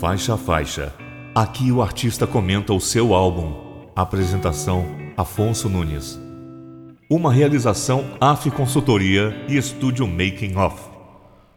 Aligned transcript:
Faixa 0.00 0.32
a 0.32 0.38
faixa. 0.38 0.94
Aqui 1.34 1.70
o 1.70 1.82
artista 1.82 2.26
comenta 2.26 2.72
o 2.72 2.80
seu 2.80 3.12
álbum. 3.12 3.90
Apresentação: 3.94 4.86
Afonso 5.14 5.68
Nunes. 5.68 6.18
Uma 7.10 7.30
realização 7.30 8.16
AF 8.18 8.50
Consultoria 8.50 9.44
e 9.46 9.58
Estúdio 9.58 10.06
Making 10.06 10.56
Off. 10.56 10.88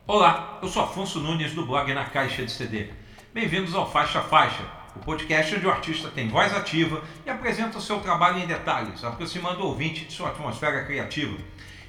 Olá, 0.05 0.59
eu 0.61 0.67
sou 0.67 0.83
Afonso 0.83 1.21
Nunes 1.21 1.53
do 1.53 1.65
blog 1.65 1.93
Na 1.93 2.03
Caixa 2.03 2.43
de 2.43 2.51
CD. 2.51 2.89
Bem-vindos 3.33 3.73
ao 3.73 3.89
Faixa 3.89 4.19
a 4.19 4.23
Faixa, 4.23 4.63
o 4.97 4.99
podcast 4.99 5.55
onde 5.55 5.65
o 5.65 5.71
artista 5.71 6.09
tem 6.09 6.27
voz 6.27 6.53
ativa 6.53 7.01
e 7.25 7.29
apresenta 7.29 7.77
o 7.77 7.81
seu 7.81 8.01
trabalho 8.01 8.39
em 8.39 8.45
detalhes, 8.45 9.05
aproximando 9.05 9.63
o 9.63 9.67
ouvinte 9.67 10.03
de 10.03 10.11
sua 10.11 10.31
atmosfera 10.31 10.83
criativa. 10.83 11.37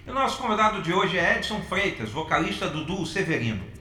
E 0.07 0.09
o 0.09 0.15
nosso 0.15 0.39
convidado 0.39 0.83
de 0.83 0.93
hoje 0.93 1.19
é 1.19 1.35
Edson 1.37 1.61
Freitas, 1.63 2.11
vocalista 2.11 2.69
do 2.69 2.85
duo 2.85 3.05
Severino. 3.05 3.74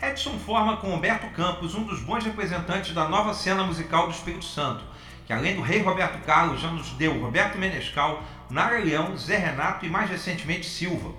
Edson 0.00 0.38
forma 0.38 0.76
com 0.76 0.92
Humberto 0.92 1.26
Campos 1.28 1.74
um 1.74 1.82
dos 1.82 2.00
bons 2.00 2.22
representantes 2.22 2.92
da 2.92 3.08
nova 3.08 3.32
cena 3.32 3.64
musical 3.64 4.06
do 4.06 4.12
Espírito 4.12 4.44
Santo, 4.44 4.84
que 5.24 5.32
além 5.32 5.56
do 5.56 5.62
rei 5.62 5.80
Roberto 5.80 6.22
Carlos 6.26 6.60
já 6.60 6.70
nos 6.70 6.90
deu 6.90 7.18
Roberto 7.18 7.56
Menescal, 7.56 8.22
Nara 8.50 8.78
Leão, 8.78 9.16
Zé 9.16 9.38
Renato 9.38 9.86
e 9.86 9.88
mais 9.88 10.10
recentemente 10.10 10.66
Silva. 10.66 11.14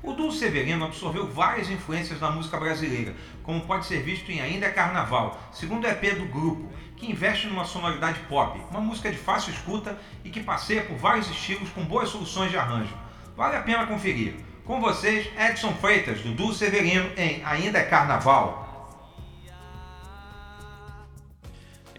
O 0.00 0.12
duo 0.12 0.30
Severino 0.30 0.84
absorveu 0.84 1.26
várias 1.26 1.68
influências 1.70 2.20
da 2.20 2.30
música 2.30 2.56
brasileira, 2.56 3.16
como 3.42 3.62
pode 3.62 3.84
ser 3.84 4.00
visto 4.00 4.30
em 4.30 4.40
Ainda 4.40 4.66
é 4.66 4.70
Carnaval, 4.70 5.36
segundo 5.52 5.88
EP 5.88 6.16
do 6.16 6.26
grupo, 6.26 6.72
que 6.96 7.10
investe 7.10 7.48
numa 7.48 7.64
sonoridade 7.64 8.20
pop, 8.28 8.60
uma 8.70 8.80
música 8.80 9.10
de 9.10 9.18
fácil 9.18 9.52
escuta 9.52 9.98
e 10.24 10.30
que 10.30 10.40
passeia 10.40 10.84
por 10.84 10.96
vários 10.96 11.28
estilos 11.28 11.68
com 11.70 11.84
boas 11.84 12.08
soluções 12.08 12.52
de 12.52 12.56
arranjo. 12.56 12.94
Vale 13.36 13.56
a 13.56 13.62
pena 13.62 13.86
conferir. 13.86 14.49
Com 14.70 14.80
vocês, 14.80 15.28
Edson 15.36 15.74
Freitas, 15.74 16.20
do 16.20 16.32
Duo 16.32 16.54
Severino, 16.54 17.10
em 17.16 17.42
Ainda 17.44 17.80
é 17.80 17.82
Carnaval. 17.82 19.10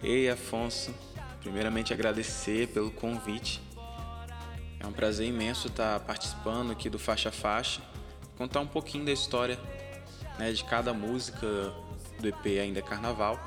Ei, 0.02 0.30
Afonso. 0.30 0.96
Primeiramente, 1.42 1.92
agradecer 1.92 2.70
pelo 2.70 2.90
convite. 2.90 3.62
É 4.80 4.88
um 4.88 4.94
prazer 4.94 5.28
imenso 5.28 5.68
estar 5.68 6.00
participando 6.00 6.72
aqui 6.72 6.90
do 6.90 6.98
Faixa 6.98 7.30
Faixa, 7.30 7.82
contar 8.38 8.62
um 8.62 8.68
pouquinho 8.68 9.04
da 9.04 9.12
história 9.12 9.60
né, 10.40 10.54
de 10.54 10.64
cada 10.64 10.94
música 10.94 11.46
do 12.22 12.28
EP 12.30 12.58
Ainda 12.62 12.80
é 12.80 12.82
Carnaval. 12.82 13.38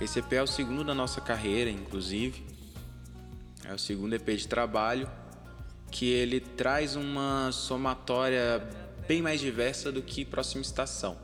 Esse 0.00 0.20
EP 0.20 0.34
é 0.34 0.42
o 0.42 0.46
segundo 0.46 0.84
da 0.84 0.94
nossa 0.94 1.20
carreira, 1.20 1.68
inclusive. 1.68 2.46
É 3.68 3.74
o 3.74 3.78
segundo 3.80 4.14
EP 4.14 4.28
de 4.28 4.46
trabalho 4.46 5.10
que 5.90 6.08
ele 6.08 6.40
traz 6.40 6.96
uma 6.96 7.50
somatória 7.52 8.62
bem 9.08 9.20
mais 9.20 9.40
diversa 9.40 9.90
do 9.90 10.00
que 10.02 10.24
Próxima 10.24 10.62
Estação. 10.62 11.16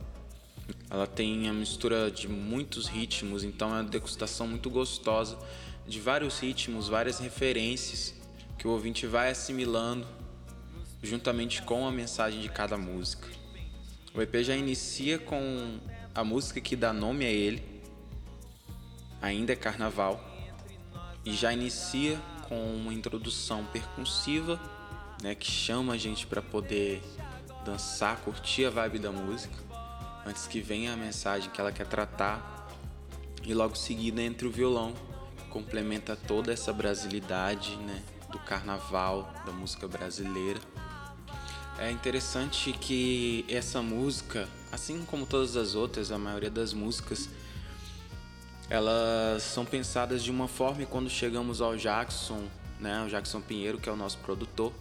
Ela 0.90 1.06
tem 1.06 1.48
a 1.48 1.52
mistura 1.52 2.10
de 2.10 2.28
muitos 2.28 2.86
ritmos, 2.88 3.44
então 3.44 3.70
é 3.70 3.82
uma 3.82 3.84
degustação 3.84 4.48
muito 4.48 4.68
gostosa 4.68 5.38
de 5.86 6.00
vários 6.00 6.40
ritmos, 6.40 6.88
várias 6.88 7.18
referências 7.18 8.14
que 8.58 8.66
o 8.66 8.70
ouvinte 8.70 9.06
vai 9.06 9.30
assimilando 9.30 10.06
juntamente 11.02 11.62
com 11.62 11.86
a 11.86 11.92
mensagem 11.92 12.40
de 12.40 12.48
cada 12.48 12.76
música. 12.76 13.28
O 14.12 14.20
EP 14.20 14.34
já 14.42 14.56
inicia 14.56 15.18
com 15.18 15.78
a 16.14 16.24
música 16.24 16.60
que 16.60 16.74
dá 16.74 16.92
nome 16.92 17.24
a 17.24 17.30
ele, 17.30 17.62
Ainda 19.20 19.52
é 19.52 19.56
Carnaval, 19.56 20.20
e 21.24 21.32
já 21.32 21.52
inicia 21.52 22.20
com 22.48 22.76
uma 22.76 22.92
introdução 22.92 23.64
percussiva, 23.66 24.60
né, 25.22 25.34
que 25.34 25.50
chama 25.50 25.94
a 25.94 25.96
gente 25.96 26.26
para 26.26 26.42
poder 26.42 27.02
dançar, 27.64 28.16
curtir 28.18 28.66
a 28.66 28.70
vibe 28.70 28.98
da 28.98 29.10
música, 29.10 29.54
antes 30.24 30.46
que 30.46 30.60
venha 30.60 30.92
a 30.92 30.96
mensagem 30.96 31.50
que 31.50 31.60
ela 31.60 31.72
quer 31.72 31.86
tratar, 31.86 32.54
e 33.44 33.54
logo 33.54 33.76
seguida 33.76 34.20
entre 34.20 34.46
o 34.46 34.50
violão, 34.50 34.92
que 35.36 35.44
complementa 35.44 36.16
toda 36.16 36.52
essa 36.52 36.72
brasilidade, 36.72 37.76
né, 37.76 38.02
do 38.30 38.38
carnaval, 38.40 39.32
da 39.44 39.52
música 39.52 39.86
brasileira. 39.86 40.60
É 41.78 41.90
interessante 41.90 42.72
que 42.72 43.44
essa 43.48 43.82
música, 43.82 44.48
assim 44.72 45.04
como 45.04 45.26
todas 45.26 45.56
as 45.56 45.74
outras, 45.74 46.10
a 46.10 46.18
maioria 46.18 46.50
das 46.50 46.72
músicas 46.72 47.28
elas 48.68 49.42
são 49.42 49.64
pensadas 49.64 50.22
de 50.22 50.30
uma 50.30 50.48
forma 50.48 50.82
e 50.82 50.86
quando 50.86 51.08
chegamos 51.08 51.60
ao 51.60 51.76
Jackson, 51.76 52.44
né, 52.80 53.02
o 53.04 53.08
Jackson 53.08 53.40
Pinheiro, 53.40 53.78
que 53.78 53.88
é 53.88 53.92
o 53.92 53.96
nosso 53.96 54.18
produtor, 54.18 54.72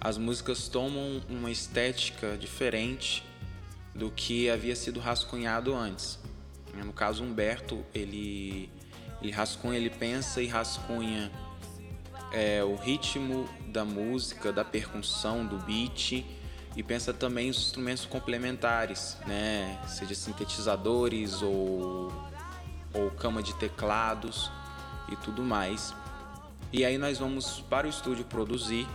as 0.00 0.16
músicas 0.16 0.68
tomam 0.68 1.20
uma 1.28 1.50
estética 1.50 2.36
diferente 2.38 3.22
do 3.94 4.10
que 4.10 4.48
havia 4.48 4.74
sido 4.74 4.98
rascunhado 4.98 5.74
antes. 5.74 6.18
No 6.74 6.92
caso, 6.92 7.22
Humberto, 7.22 7.84
ele, 7.94 8.70
ele 9.20 9.30
rascunha, 9.30 9.76
ele 9.76 9.90
pensa 9.90 10.40
e 10.40 10.46
rascunha 10.46 11.30
é, 12.32 12.64
o 12.64 12.76
ritmo 12.76 13.46
da 13.66 13.84
música, 13.84 14.52
da 14.52 14.64
percussão, 14.64 15.44
do 15.44 15.58
beat 15.58 16.24
e 16.76 16.82
pensa 16.82 17.12
também 17.12 17.50
os 17.50 17.58
instrumentos 17.58 18.06
complementares, 18.06 19.16
né? 19.26 19.78
Seja 19.86 20.14
sintetizadores 20.14 21.42
ou 21.42 22.29
ou 22.92 23.10
cama 23.10 23.42
de 23.42 23.54
teclados 23.54 24.50
e 25.08 25.16
tudo 25.16 25.42
mais. 25.42 25.94
E 26.72 26.84
aí 26.84 26.98
nós 26.98 27.18
vamos 27.18 27.60
para 27.68 27.86
o 27.86 27.90
estúdio 27.90 28.24
produzir 28.24 28.86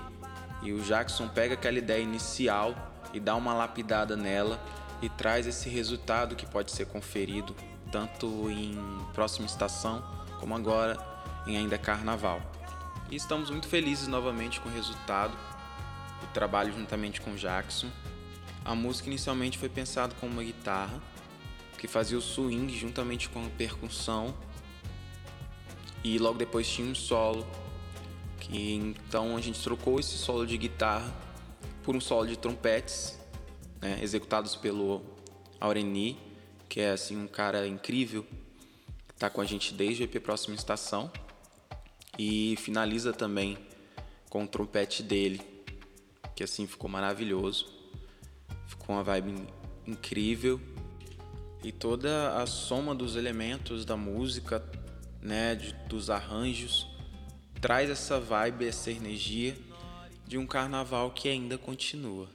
e 0.62 0.72
o 0.72 0.82
Jackson 0.82 1.28
pega 1.28 1.54
aquela 1.54 1.78
ideia 1.78 2.02
inicial 2.02 2.74
e 3.14 3.20
dá 3.20 3.36
uma 3.36 3.54
lapidada 3.54 4.16
nela 4.16 4.60
e 5.02 5.10
traz 5.10 5.46
esse 5.46 5.70
resultado 5.70 6.36
que 6.36 6.46
pode 6.46 6.72
ser 6.72 6.88
conferido 6.88 7.56
tanto 7.92 8.50
em 8.50 8.78
próxima 9.14 9.46
estação 9.46 10.04
como 10.40 10.56
agora 10.56 10.98
em 11.46 11.58
ainda 11.58 11.78
carnaval. 11.78 12.42
E 13.10 13.16
estamos 13.16 13.50
muito 13.50 13.68
felizes 13.68 14.08
novamente 14.08 14.60
com 14.60 14.70
o 14.70 14.72
resultado 14.72 15.34
do 16.22 16.28
trabalho 16.34 16.74
juntamente 16.74 17.22
com 17.22 17.32
o 17.32 17.36
Jackson. 17.36 17.88
A 18.64 18.74
música 18.74 19.08
inicialmente 19.08 19.58
foi 19.58 19.70
pensada 19.70 20.16
com 20.20 20.28
uma 20.28 20.44
guitarra 20.44 21.00
que 21.78 21.88
fazia 21.88 22.18
o 22.18 22.22
swing 22.22 22.76
juntamente 22.76 23.30
com 23.30 23.46
a 23.46 23.50
percussão. 23.50 24.36
E 26.04 26.18
logo 26.18 26.38
depois 26.38 26.68
tinha 26.68 26.90
um 26.90 26.96
solo. 26.96 27.46
Que 28.40 28.74
então 28.74 29.36
a 29.36 29.42
gente 29.42 29.62
trocou 29.62 30.00
esse 30.00 30.18
solo 30.18 30.46
de 30.46 30.58
guitarra 30.58 31.14
por 31.84 31.96
um 31.96 32.02
solo 32.02 32.28
de 32.28 32.38
trompetes, 32.38 33.18
né, 33.82 34.00
executados 34.02 34.56
pelo 34.56 35.02
Aureni, 35.60 36.18
que 36.68 36.80
é 36.80 36.92
assim 36.92 37.16
um 37.16 37.28
cara 37.28 37.68
incrível, 37.68 38.24
que 39.08 39.14
está 39.14 39.30
com 39.30 39.42
a 39.42 39.46
gente 39.46 39.74
desde 39.74 40.04
o 40.04 40.06
EP 40.06 40.20
Próxima 40.22 40.56
Estação. 40.56 41.12
E 42.18 42.56
finaliza 42.58 43.12
também 43.12 43.58
com 44.30 44.44
o 44.44 44.48
trompete 44.48 45.04
dele, 45.04 45.42
que 46.36 46.44
assim 46.44 46.66
ficou 46.66 46.90
maravilhoso. 46.90 47.68
Ficou 48.68 48.96
uma 48.96 49.04
vibe 49.04 49.36
incrível 49.86 50.60
e 51.66 51.72
toda 51.72 52.40
a 52.40 52.46
soma 52.46 52.94
dos 52.94 53.16
elementos 53.16 53.86
da 53.86 53.98
música, 53.98 54.64
né, 55.20 55.56
de, 55.56 55.74
dos 55.90 56.12
arranjos, 56.12 56.86
traz 57.60 57.90
essa 57.90 58.20
vibe, 58.20 58.68
essa 58.68 58.92
energia 58.92 59.58
de 60.28 60.38
um 60.38 60.46
carnaval 60.46 61.10
que 61.10 61.28
ainda 61.28 61.58
continua. 61.58 62.30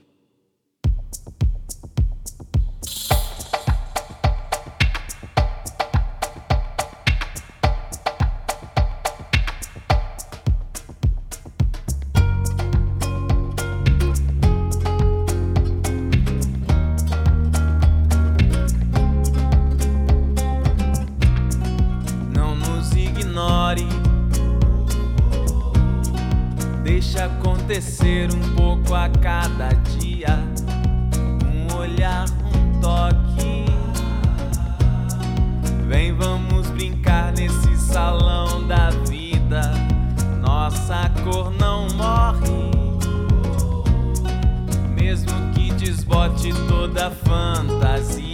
Acontecer 27.17 28.29
um 28.33 28.55
pouco 28.55 28.93
a 28.93 29.09
cada 29.09 29.69
dia. 29.99 30.39
Um 31.45 31.75
olhar, 31.75 32.25
um 32.45 32.79
toque. 32.79 33.65
Vem, 35.87 36.13
vamos 36.13 36.69
brincar 36.69 37.33
nesse 37.33 37.75
salão 37.77 38.65
da 38.67 38.89
vida. 39.09 39.61
Nossa 40.41 41.09
cor 41.23 41.51
não 41.51 41.87
morre. 41.95 42.71
Mesmo 44.95 45.51
que 45.53 45.71
desbote 45.73 46.53
toda 46.67 47.11
fantasia. 47.11 48.31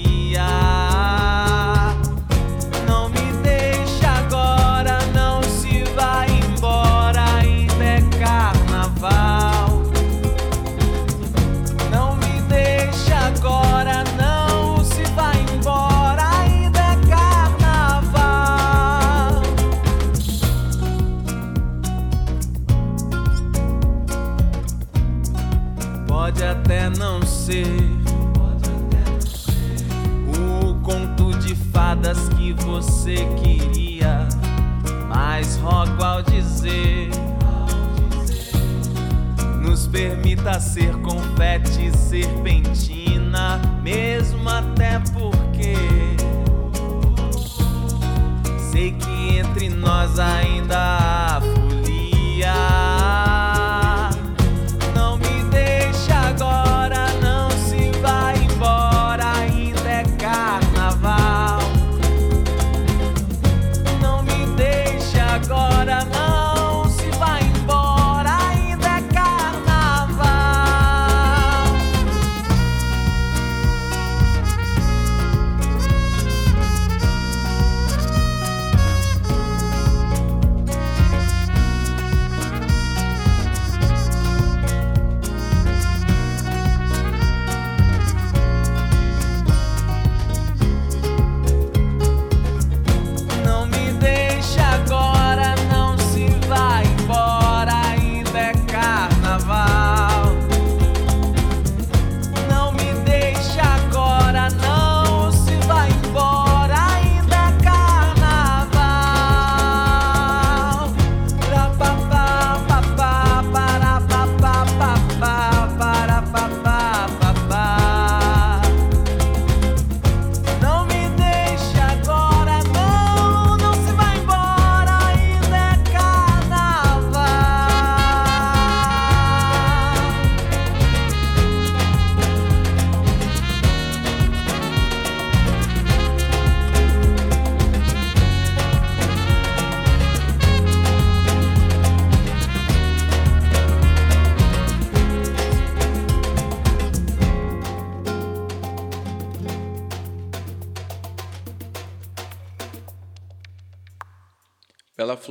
Permita 39.97 40.59
ser 40.59 40.95
confete, 40.97 41.91
serpentina, 41.97 43.59
mesmo 43.81 44.47
até 44.47 44.99
porque 45.11 45.73
sei 48.71 48.91
que 48.91 49.39
entre 49.39 49.69
nós 49.69 50.19
ainda 50.19 50.77
há 50.77 51.56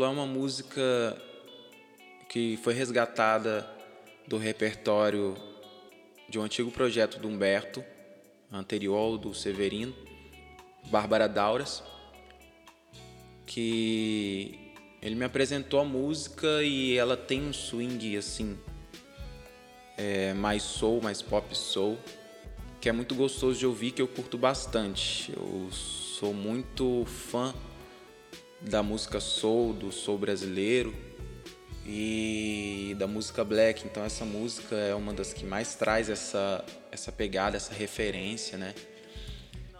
É 0.04 0.08
uma 0.08 0.26
música 0.26 1.16
que 2.28 2.58
foi 2.62 2.74
resgatada 2.74 3.66
do 4.28 4.36
repertório 4.36 5.34
de 6.28 6.38
um 6.38 6.42
antigo 6.42 6.70
projeto 6.70 7.18
do 7.18 7.26
Humberto, 7.26 7.82
anterior 8.52 8.94
ao 8.94 9.16
do 9.16 9.32
Severino, 9.32 9.94
Bárbara 10.90 11.26
Dauras, 11.26 11.82
que 13.46 14.74
ele 15.00 15.14
me 15.14 15.24
apresentou 15.24 15.80
a 15.80 15.84
música 15.84 16.62
e 16.62 16.98
ela 16.98 17.16
tem 17.16 17.42
um 17.42 17.52
swing 17.52 18.18
assim, 18.18 18.58
é, 19.96 20.34
mais 20.34 20.62
soul, 20.62 21.00
mais 21.00 21.22
pop 21.22 21.56
soul, 21.56 21.98
que 22.82 22.88
é 22.90 22.92
muito 22.92 23.14
gostoso 23.14 23.58
de 23.58 23.66
ouvir, 23.66 23.92
que 23.92 24.02
eu 24.02 24.08
curto 24.08 24.36
bastante. 24.36 25.32
Eu 25.32 25.70
sou 25.72 26.34
muito 26.34 27.04
fã 27.06 27.54
da 28.66 28.82
música 28.82 29.20
soul, 29.20 29.72
do 29.72 29.92
soul 29.92 30.18
brasileiro 30.18 30.94
e 31.86 32.94
da 32.98 33.06
música 33.06 33.44
black. 33.44 33.86
Então 33.86 34.04
essa 34.04 34.24
música 34.24 34.74
é 34.74 34.94
uma 34.94 35.12
das 35.12 35.32
que 35.32 35.44
mais 35.44 35.74
traz 35.74 36.10
essa 36.10 36.64
essa 36.90 37.12
pegada, 37.12 37.56
essa 37.56 37.72
referência, 37.72 38.58
né? 38.58 38.74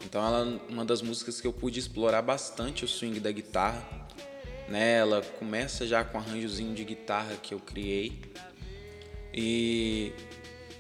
Então 0.05 0.25
ela 0.25 0.47
é 0.69 0.73
uma 0.73 0.85
das 0.85 1.03
músicas 1.03 1.41
que 1.41 1.47
eu 1.47 1.53
pude 1.53 1.81
explorar 1.81 2.23
bastante 2.23 2.85
o 2.85 2.89
swing 2.89 3.19
da 3.19 3.33
guitarra. 3.33 3.83
Né? 4.69 4.99
Ela 4.99 5.23
começa 5.39 5.87
já 5.87 6.05
com 6.05 6.19
um 6.19 6.21
arranjozinho 6.21 6.75
de 6.75 6.85
guitarra 6.85 7.35
que 7.43 7.55
eu 7.55 7.59
criei. 7.59 8.21
E, 9.35 10.13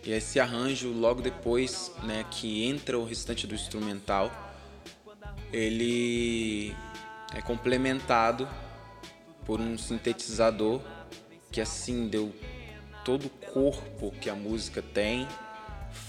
e 0.04 0.12
esse 0.12 0.38
arranjo 0.38 0.92
logo 0.92 1.20
depois, 1.20 1.92
né, 2.04 2.24
que 2.30 2.64
entra 2.64 2.98
o 2.98 3.04
restante 3.04 3.46
do 3.46 3.54
instrumental, 3.54 4.30
ele 5.52 6.74
é 7.34 7.40
complementado 7.40 8.48
por 9.44 9.60
um 9.60 9.76
sintetizador 9.78 10.80
que 11.50 11.60
assim 11.60 12.08
deu 12.08 12.34
todo 13.04 13.26
o 13.26 13.30
corpo 13.30 14.12
que 14.20 14.28
a 14.28 14.34
música 14.34 14.82
tem, 14.82 15.26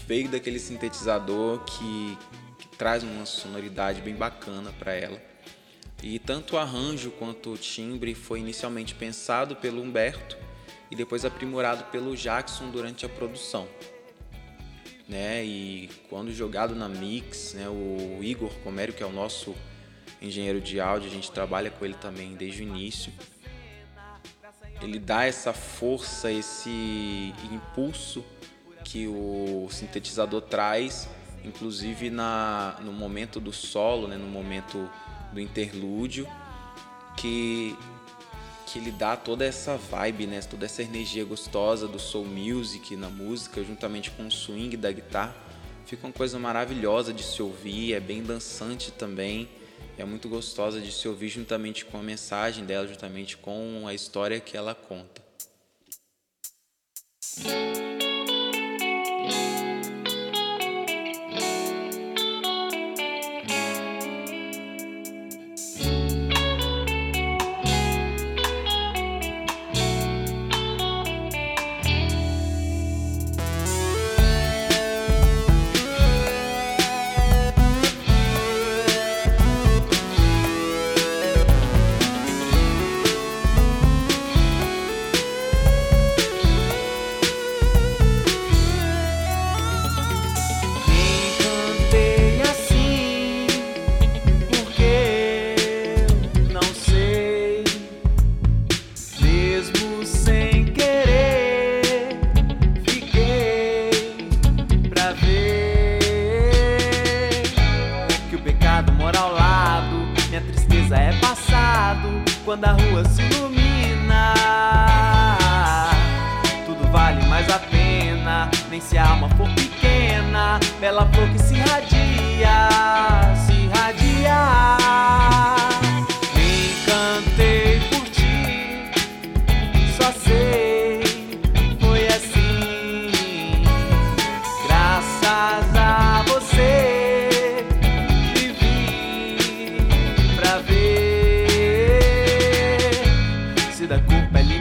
veio 0.07 0.27
daquele 0.29 0.59
sintetizador 0.59 1.63
que, 1.63 2.17
que 2.59 2.67
traz 2.75 3.03
uma 3.03 3.25
sonoridade 3.25 4.01
bem 4.01 4.15
bacana 4.15 4.73
para 4.79 4.93
ela. 4.93 5.21
E 6.01 6.19
tanto 6.19 6.55
o 6.55 6.57
arranjo 6.57 7.11
quanto 7.11 7.53
o 7.53 7.57
timbre 7.57 8.13
foi 8.13 8.39
inicialmente 8.39 8.93
pensado 8.93 9.55
pelo 9.55 9.81
Humberto 9.81 10.37
e 10.89 10.95
depois 10.95 11.25
aprimorado 11.25 11.85
pelo 11.85 12.15
Jackson 12.15 12.69
durante 12.69 13.05
a 13.05 13.09
produção. 13.09 13.67
Né? 15.07 15.43
E 15.45 15.89
quando 16.09 16.33
jogado 16.33 16.75
na 16.75 16.89
mix, 16.89 17.53
né, 17.53 17.67
o 17.69 18.19
Igor 18.21 18.51
Comério, 18.63 18.93
que 18.93 19.01
é 19.01 19.05
o 19.05 19.11
nosso 19.11 19.55
engenheiro 20.21 20.59
de 20.59 20.79
áudio, 20.79 21.09
a 21.09 21.13
gente 21.13 21.31
trabalha 21.31 21.69
com 21.69 21.85
ele 21.85 21.93
também 21.95 22.35
desde 22.35 22.61
o 22.61 22.63
início. 22.63 23.11
Ele 24.81 24.99
dá 24.99 25.25
essa 25.25 25.53
força, 25.53 26.31
esse 26.31 27.33
impulso 27.51 28.23
que 28.83 29.07
o 29.07 29.67
sintetizador 29.71 30.41
traz, 30.41 31.09
inclusive 31.43 32.09
na, 32.09 32.77
no 32.81 32.93
momento 32.93 33.39
do 33.39 33.51
solo, 33.51 34.07
né, 34.07 34.17
no 34.17 34.27
momento 34.27 34.89
do 35.33 35.39
interlúdio, 35.39 36.27
que, 37.17 37.75
que 38.67 38.77
ele 38.77 38.91
dá 38.91 39.17
toda 39.17 39.43
essa 39.43 39.75
vibe, 39.75 40.27
né, 40.27 40.41
toda 40.41 40.65
essa 40.65 40.83
energia 40.83 41.25
gostosa 41.25 41.87
do 41.87 41.99
soul 41.99 42.25
music 42.25 42.95
na 42.95 43.09
música, 43.09 43.63
juntamente 43.63 44.11
com 44.11 44.27
o 44.27 44.31
swing 44.31 44.77
da 44.77 44.91
guitarra. 44.91 45.35
Fica 45.85 46.05
uma 46.05 46.13
coisa 46.13 46.37
maravilhosa 46.37 47.11
de 47.11 47.23
se 47.23 47.41
ouvir, 47.41 47.93
é 47.93 47.99
bem 47.99 48.21
dançante 48.21 48.91
também 48.91 49.49
é 49.97 50.05
muito 50.05 50.29
gostosa 50.29 50.79
de 50.79 50.91
se 50.91 51.07
ouvir 51.07 51.29
juntamente 51.29 51.83
com 51.85 51.97
a 51.97 52.03
mensagem 52.03 52.65
dela, 52.65 52.87
juntamente 52.87 53.35
com 53.37 53.85
a 53.87 53.93
história 53.93 54.39
que 54.39 54.55
ela 54.55 54.75
conta. 54.75 55.21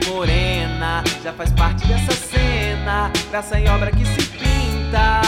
Morena, 0.07 1.03
já 1.23 1.33
faz 1.33 1.51
parte 1.51 1.85
dessa 1.87 2.11
cena. 2.11 3.11
Graça 3.29 3.59
em 3.59 3.69
obra 3.69 3.91
que 3.91 4.05
se 4.05 4.27
pinta. 4.29 5.21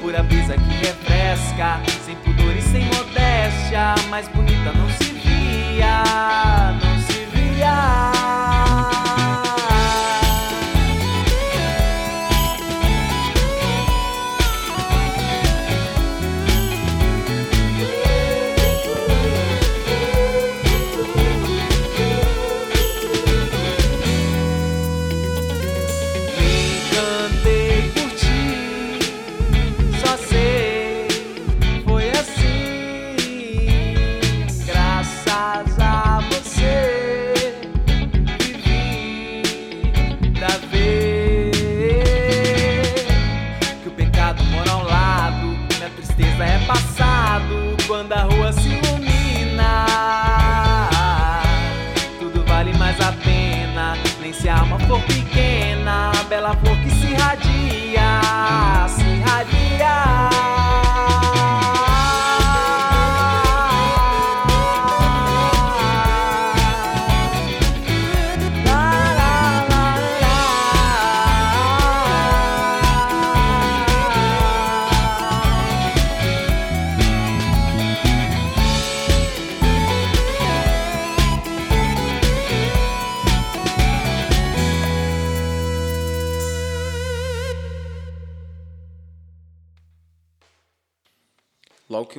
Pura 0.00 0.22
brisa 0.22 0.54
que 0.54 0.86
refresca, 0.86 1.80
sem 2.04 2.16
pudor 2.16 2.56
e 2.56 2.62
sem 2.62 2.84
modéstia. 2.84 3.94
Mais 4.08 4.28
bonita 4.28 4.72
não 4.72 4.88
se 4.90 5.12
via. 5.12 6.83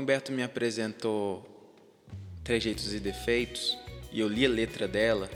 Humberto 0.06 0.32
me 0.32 0.44
apresentou 0.44 1.44
Trejeitos 2.44 2.94
e 2.94 3.00
Defeitos 3.00 3.76
e 4.12 4.20
eu 4.20 4.28
li 4.28 4.46
a 4.46 4.50
letra 4.50 4.88
dela, 4.88 5.28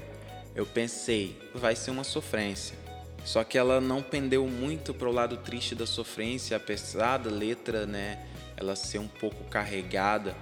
eu 0.53 0.63
pensei, 0.63 1.35
vai 1.55 1.75
ser 1.75 1.89
uma 1.89 2.03
sofrência. 2.03 2.77
Só 3.25 3.43
que 3.43 3.57
ela 3.57 3.81
não 3.81 4.03
pendeu 4.03 4.45
muito 4.45 4.93
pro 4.93 5.11
lado 5.11 5.37
triste 5.37 5.73
da 5.73 5.87
sofrência, 5.87 6.55
apesar 6.55 7.17
da 7.17 7.31
letra, 7.31 7.87
né, 7.87 8.23
ela 8.55 8.75
ser 8.75 8.99
um 8.99 9.07
pouco 9.07 9.43
carregada 9.45 10.37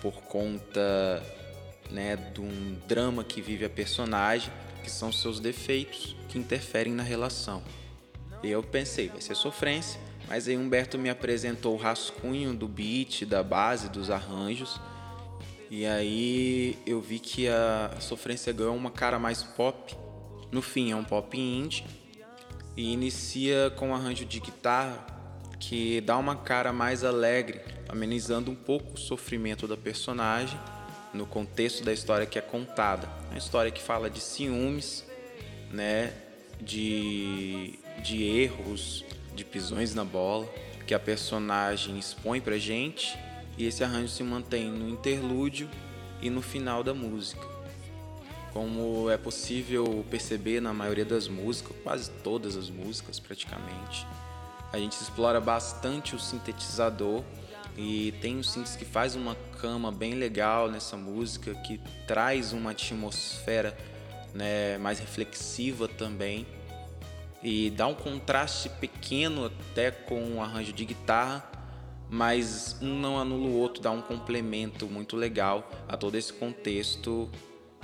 por 0.00 0.14
conta, 0.22 1.22
né, 1.90 2.16
de 2.16 2.40
um 2.40 2.74
drama 2.88 3.22
que 3.22 3.42
vive 3.42 3.66
a 3.66 3.70
personagem, 3.70 4.50
que 4.82 4.90
são 4.90 5.12
seus 5.12 5.40
defeitos 5.40 6.16
que 6.30 6.38
interferem 6.38 6.94
na 6.94 7.02
relação. 7.02 7.62
E 8.42 8.48
eu 8.48 8.62
pensei, 8.62 9.08
vai 9.10 9.20
ser 9.20 9.34
sofrência, 9.34 10.00
mas 10.28 10.46
aí 10.46 10.56
Humberto 10.56 10.98
me 10.98 11.08
apresentou 11.08 11.74
o 11.74 11.78
rascunho 11.78 12.54
do 12.54 12.68
beat, 12.68 13.24
da 13.24 13.42
base, 13.42 13.88
dos 13.88 14.10
arranjos. 14.10 14.78
E 15.70 15.86
aí 15.86 16.78
eu 16.86 17.00
vi 17.00 17.18
que 17.18 17.48
a 17.48 17.96
sofrência 17.98 18.52
ganhou 18.52 18.76
uma 18.76 18.90
cara 18.90 19.18
mais 19.18 19.42
pop. 19.42 19.96
No 20.52 20.60
fim 20.60 20.92
é 20.92 20.96
um 20.96 21.04
pop 21.04 21.38
indie 21.38 21.84
e 22.76 22.92
inicia 22.92 23.72
com 23.76 23.88
um 23.88 23.94
arranjo 23.94 24.24
de 24.24 24.38
guitarra 24.38 25.04
que 25.58 26.00
dá 26.02 26.16
uma 26.16 26.36
cara 26.36 26.72
mais 26.72 27.02
alegre, 27.02 27.60
amenizando 27.88 28.50
um 28.50 28.54
pouco 28.54 28.94
o 28.94 28.98
sofrimento 28.98 29.66
da 29.66 29.76
personagem 29.76 30.58
no 31.12 31.26
contexto 31.26 31.82
da 31.82 31.92
história 31.92 32.26
que 32.26 32.38
é 32.38 32.42
contada. 32.42 33.08
Uma 33.30 33.38
história 33.38 33.70
que 33.70 33.82
fala 33.82 34.08
de 34.08 34.20
ciúmes, 34.20 35.04
né, 35.70 36.12
de, 36.60 37.78
de 38.02 38.22
erros, 38.22 39.04
de 39.38 39.44
pisões 39.44 39.94
na 39.94 40.04
bola 40.04 40.46
que 40.84 40.92
a 40.92 40.98
personagem 40.98 41.96
expõe 41.96 42.40
pra 42.40 42.58
gente 42.58 43.16
e 43.56 43.66
esse 43.66 43.84
arranjo 43.84 44.08
se 44.08 44.22
mantém 44.24 44.68
no 44.68 44.88
interlúdio 44.88 45.70
e 46.20 46.28
no 46.28 46.42
final 46.42 46.82
da 46.82 46.92
música. 46.92 47.46
Como 48.52 49.08
é 49.08 49.16
possível 49.16 50.04
perceber 50.10 50.60
na 50.60 50.74
maioria 50.74 51.04
das 51.04 51.28
músicas, 51.28 51.76
quase 51.84 52.10
todas 52.24 52.56
as 52.56 52.68
músicas 52.68 53.20
praticamente, 53.20 54.04
a 54.72 54.78
gente 54.78 54.92
explora 55.00 55.40
bastante 55.40 56.16
o 56.16 56.18
sintetizador 56.18 57.22
e 57.76 58.12
tem 58.20 58.36
um 58.36 58.42
synths 58.42 58.74
que 58.74 58.84
faz 58.84 59.14
uma 59.14 59.36
cama 59.60 59.92
bem 59.92 60.14
legal 60.14 60.68
nessa 60.68 60.96
música, 60.96 61.54
que 61.54 61.80
traz 62.08 62.52
uma 62.52 62.72
atmosfera 62.72 63.76
né, 64.34 64.78
mais 64.78 64.98
reflexiva 64.98 65.86
também 65.86 66.44
e 67.42 67.70
dá 67.70 67.86
um 67.86 67.94
contraste 67.94 68.68
pequeno 68.68 69.46
até 69.46 69.90
com 69.90 70.36
o 70.36 70.42
arranjo 70.42 70.72
de 70.72 70.84
guitarra, 70.84 71.50
mas 72.10 72.76
um 72.80 72.98
não 72.98 73.18
anula 73.18 73.46
o 73.46 73.56
outro, 73.58 73.82
dá 73.82 73.90
um 73.90 74.02
complemento 74.02 74.86
muito 74.86 75.16
legal 75.16 75.68
a 75.86 75.96
todo 75.96 76.16
esse 76.16 76.32
contexto 76.32 77.30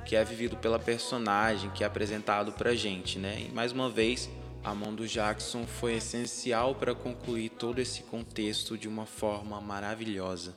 que 0.04 0.16
é 0.16 0.24
vivido 0.24 0.56
pela 0.56 0.78
personagem, 0.78 1.70
que 1.70 1.82
é 1.82 1.86
apresentado 1.86 2.52
pra 2.52 2.74
gente, 2.74 3.18
né? 3.18 3.46
E 3.48 3.52
mais 3.54 3.72
uma 3.72 3.88
vez, 3.88 4.28
a 4.62 4.74
mão 4.74 4.94
do 4.94 5.06
Jackson 5.06 5.66
foi 5.66 5.96
essencial 5.96 6.74
para 6.74 6.94
concluir 6.94 7.50
todo 7.50 7.78
esse 7.78 8.02
contexto 8.02 8.76
de 8.76 8.88
uma 8.88 9.06
forma 9.06 9.60
maravilhosa. 9.60 10.54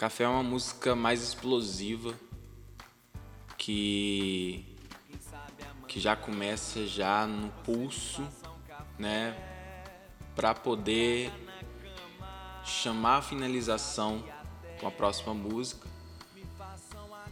Café 0.00 0.24
é 0.24 0.28
uma 0.28 0.42
música 0.42 0.96
mais 0.96 1.22
explosiva 1.22 2.14
que 3.58 4.64
que 5.86 6.00
já 6.00 6.16
começa 6.16 6.86
já 6.86 7.26
no 7.26 7.50
pulso, 7.64 8.26
né, 8.98 9.36
para 10.34 10.54
poder 10.54 11.30
chamar 12.64 13.18
a 13.18 13.22
finalização 13.22 14.24
com 14.80 14.86
a 14.86 14.90
próxima 14.90 15.34
música. 15.34 15.86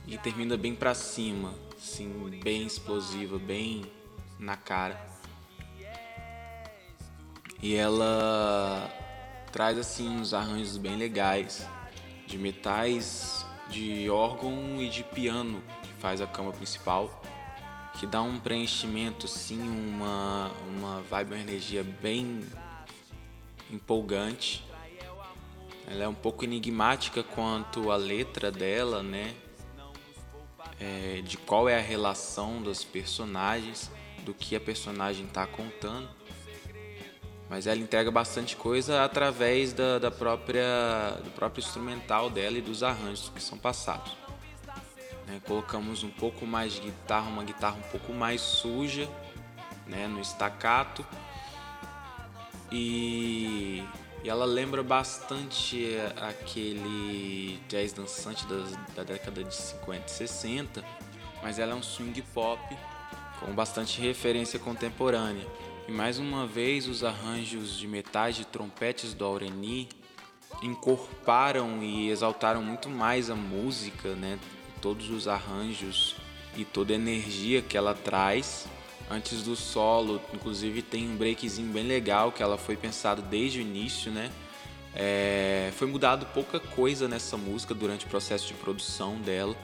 E 0.06 0.18
termina 0.18 0.54
bem 0.54 0.74
pra 0.74 0.94
cima, 0.94 1.54
assim, 1.74 2.38
bem 2.44 2.66
explosiva, 2.66 3.38
bem 3.38 3.90
na 4.38 4.58
cara. 4.58 5.00
E 7.62 7.74
ela 7.74 8.90
traz 9.50 9.78
assim 9.78 10.06
uns 10.06 10.34
arranjos 10.34 10.76
bem 10.76 10.96
legais 10.96 11.66
de 12.28 12.36
metais, 12.36 13.46
de 13.70 14.08
órgão 14.10 14.80
e 14.80 14.88
de 14.88 15.02
piano 15.02 15.62
que 15.82 15.92
faz 15.94 16.20
a 16.20 16.26
cama 16.26 16.52
principal, 16.52 17.22
que 17.98 18.06
dá 18.06 18.20
um 18.20 18.38
preenchimento 18.38 19.26
assim, 19.26 19.60
uma 19.60 20.50
uma 20.68 21.00
vibe, 21.02 21.32
uma 21.32 21.40
energia 21.40 21.82
bem 21.82 22.44
empolgante. 23.70 24.62
Ela 25.86 26.04
é 26.04 26.08
um 26.08 26.14
pouco 26.14 26.44
enigmática 26.44 27.22
quanto 27.22 27.90
à 27.90 27.96
letra 27.96 28.52
dela, 28.52 29.02
né? 29.02 29.34
É, 30.78 31.22
de 31.24 31.38
qual 31.38 31.66
é 31.66 31.78
a 31.78 31.82
relação 31.82 32.62
dos 32.62 32.84
personagens, 32.84 33.90
do 34.22 34.34
que 34.34 34.54
a 34.54 34.60
personagem 34.60 35.24
está 35.24 35.46
contando. 35.46 36.08
Mas 37.48 37.66
ela 37.66 37.80
entrega 37.80 38.10
bastante 38.10 38.54
coisa 38.56 39.02
através 39.02 39.72
da, 39.72 39.98
da 39.98 40.10
própria, 40.10 41.18
do 41.24 41.30
próprio 41.30 41.62
instrumental 41.62 42.28
dela 42.28 42.58
e 42.58 42.60
dos 42.60 42.82
arranjos 42.82 43.30
que 43.34 43.42
são 43.42 43.56
passados. 43.56 44.12
Né, 45.26 45.40
colocamos 45.46 46.02
um 46.02 46.10
pouco 46.10 46.46
mais 46.46 46.74
de 46.74 46.80
guitarra, 46.80 47.28
uma 47.28 47.44
guitarra 47.44 47.76
um 47.76 47.90
pouco 47.90 48.12
mais 48.12 48.40
suja, 48.40 49.08
né, 49.86 50.06
no 50.06 50.20
staccato. 50.20 51.06
E, 52.70 53.82
e 54.22 54.28
ela 54.28 54.44
lembra 54.44 54.82
bastante 54.82 55.96
aquele 56.20 57.58
jazz 57.66 57.94
dançante 57.94 58.44
da 58.94 59.02
década 59.02 59.42
de 59.42 59.54
50 59.54 60.06
e 60.06 60.10
60, 60.10 60.84
mas 61.42 61.58
ela 61.58 61.72
é 61.72 61.74
um 61.74 61.82
swing 61.82 62.20
pop 62.34 62.60
com 63.40 63.52
bastante 63.54 64.00
referência 64.00 64.58
contemporânea. 64.58 65.46
E 65.88 65.90
mais 65.90 66.18
uma 66.18 66.46
vez 66.46 66.86
os 66.86 67.02
arranjos 67.02 67.78
de 67.78 67.88
metais 67.88 68.36
de 68.36 68.44
trompetes 68.44 69.14
do 69.14 69.24
Aureni 69.24 69.88
encorparam 70.62 71.82
e 71.82 72.10
exaltaram 72.10 72.62
muito 72.62 72.90
mais 72.90 73.30
a 73.30 73.34
música, 73.34 74.14
né? 74.14 74.38
Todos 74.82 75.08
os 75.08 75.26
arranjos 75.26 76.14
e 76.54 76.62
toda 76.62 76.92
a 76.92 76.96
energia 76.96 77.62
que 77.62 77.74
ela 77.74 77.94
traz. 77.94 78.66
Antes 79.10 79.42
do 79.42 79.56
solo, 79.56 80.20
inclusive 80.34 80.82
tem 80.82 81.08
um 81.08 81.16
breakzinho 81.16 81.72
bem 81.72 81.84
legal 81.84 82.32
que 82.32 82.42
ela 82.42 82.58
foi 82.58 82.76
pensado 82.76 83.22
desde 83.22 83.58
o 83.58 83.62
início, 83.62 84.12
né? 84.12 84.30
É, 84.94 85.72
foi 85.74 85.88
mudado 85.88 86.26
pouca 86.34 86.60
coisa 86.60 87.08
nessa 87.08 87.38
música 87.38 87.72
durante 87.72 88.04
o 88.04 88.10
processo 88.10 88.46
de 88.46 88.52
produção 88.52 89.18
dela. 89.22 89.56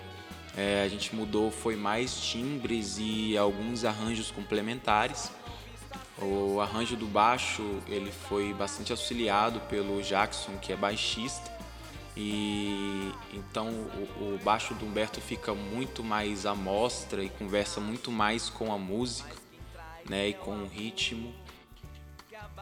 É, 0.56 0.84
a 0.84 0.88
gente 0.88 1.14
mudou 1.14 1.50
foi 1.50 1.76
mais 1.76 2.18
timbres 2.18 2.96
e 2.98 3.36
alguns 3.36 3.84
arranjos 3.84 4.30
complementares. 4.30 5.30
O 6.22 6.60
arranjo 6.60 6.96
do 6.96 7.06
baixo 7.06 7.62
ele 7.88 8.12
foi 8.12 8.54
bastante 8.54 8.92
auxiliado 8.92 9.60
pelo 9.62 10.00
Jackson, 10.00 10.56
que 10.58 10.72
é 10.72 10.76
baixista, 10.76 11.52
e 12.16 13.12
então 13.32 13.68
o, 14.20 14.38
baixo 14.44 14.72
do 14.74 14.86
Humberto 14.86 15.20
fica 15.20 15.52
muito 15.52 16.04
mais 16.04 16.46
à 16.46 16.54
mostra 16.54 17.24
e 17.24 17.28
conversa 17.28 17.80
muito 17.80 18.12
mais 18.12 18.48
com 18.48 18.72
a 18.72 18.78
música, 18.78 19.34
né, 20.08 20.28
e 20.28 20.34
com 20.34 20.62
o 20.62 20.68
ritmo. 20.68 21.34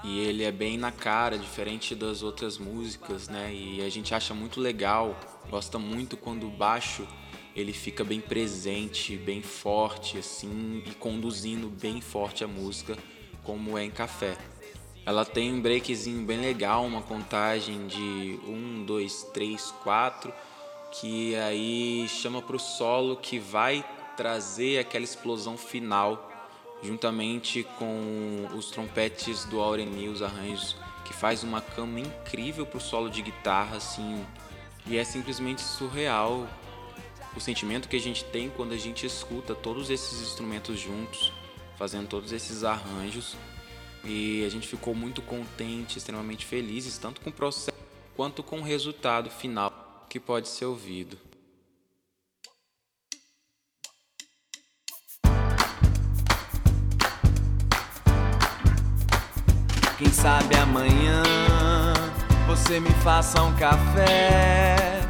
E 0.03 0.19
ele 0.21 0.43
é 0.43 0.51
bem 0.51 0.79
na 0.79 0.91
cara, 0.91 1.38
diferente 1.38 1.95
das 1.95 2.23
outras 2.23 2.59
músicas, 2.59 3.29
né? 3.29 3.55
E 3.55 3.85
a 3.85 3.88
gente 3.88 4.12
acha 4.12 4.35
muito 4.35 4.59
legal, 4.59 5.17
gosta 5.49 5.79
muito 5.79 6.17
quando 6.17 6.47
o 6.49 6.51
baixo 6.51 7.07
ele 7.55 7.73
fica 7.73 8.03
bem 8.03 8.21
presente, 8.21 9.17
bem 9.17 9.43
forte 9.43 10.19
assim 10.19 10.83
e 10.87 10.95
conduzindo 10.95 11.69
bem 11.69 12.01
forte 12.01 12.43
a 12.43 12.49
música 12.49 12.97
como 13.43 13.77
é 13.77 13.85
em 13.85 13.91
café. 13.91 14.37
Ela 15.05 15.25
tem 15.25 15.53
um 15.53 15.61
breakzinho 15.61 16.25
bem 16.25 16.41
legal, 16.41 16.85
uma 16.85 17.03
contagem 17.03 17.87
de 17.89 18.39
1, 18.47 18.85
2, 18.85 19.23
3, 19.35 19.75
4, 19.83 20.33
que 20.93 21.35
aí 21.37 22.07
chama 22.09 22.41
para 22.41 22.55
o 22.55 22.61
solo 22.61 23.17
que 23.17 23.39
vai 23.39 23.85
trazer 24.17 24.79
aquela 24.79 25.05
explosão 25.05 25.57
final, 25.57 26.31
juntamente 26.83 27.65
com 27.79 28.49
os 28.57 28.71
trompetes 28.71 29.45
do 29.47 29.61
Aureni, 29.61 30.09
os 30.09 30.23
arranjos, 30.23 30.77
que 31.05 31.13
faz 31.13 31.43
uma 31.43 31.61
cama 31.61 31.99
incrível 31.99 32.65
para 32.65 32.79
o 32.79 32.81
solo 32.81 33.11
de 33.11 33.23
guitarra, 33.23 33.79
assim, 33.79 34.25
e 34.87 34.97
é 34.97 35.03
simplesmente 35.03 35.63
surreal 35.63 36.47
o 37.37 37.41
sentimento 37.41 37.89
que 37.89 37.97
a 37.97 38.01
gente 38.01 38.25
tem 38.25 38.51
quando 38.51 38.73
a 38.73 38.77
gente 38.77 39.05
escuta 39.05 39.55
todos 39.55 39.91
esses 39.91 40.21
instrumentos 40.21 40.79
juntos 40.79 41.33
fazendo 41.83 42.07
todos 42.07 42.31
esses 42.31 42.62
arranjos 42.62 43.35
e 44.05 44.45
a 44.47 44.49
gente 44.49 44.68
ficou 44.68 44.95
muito 44.95 45.21
contente, 45.21 45.99
extremamente 45.99 46.47
felizes, 46.47 46.97
tanto 46.97 47.21
com 47.21 47.29
o 47.29 47.33
processo 47.33 47.77
quanto 48.14 48.40
com 48.40 48.61
o 48.61 48.62
resultado 48.62 49.29
final 49.29 50.07
que 50.09 50.21
pode 50.21 50.47
ser 50.49 50.66
ouvido. 50.66 51.18
Quem 59.99 60.12
sabe 60.12 60.55
amanhã 60.55 61.25
você 62.47 62.79
me 62.79 62.90
faça 63.03 63.42
um 63.42 63.57
café, 63.57 65.01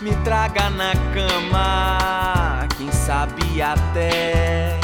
me 0.00 0.14
traga 0.22 0.70
na 0.70 0.92
cama. 1.12 2.68
Quem 2.78 2.92
sabe 2.92 3.60
até 3.60 4.81